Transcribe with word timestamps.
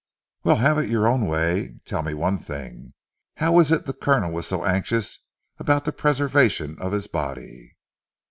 "Well. 0.43 0.55
Have 0.55 0.79
it 0.79 0.89
your 0.89 1.07
own 1.07 1.27
way. 1.27 1.77
Tell 1.85 2.01
me 2.01 2.15
one 2.15 2.39
thing. 2.39 2.95
How 3.37 3.59
is 3.59 3.71
it 3.71 3.85
the 3.85 3.93
Colonel 3.93 4.31
was 4.31 4.47
so 4.47 4.65
anxious 4.65 5.19
about 5.59 5.85
the 5.85 5.91
preservation 5.91 6.75
of 6.81 6.91
his 6.91 7.05
body?" 7.05 7.75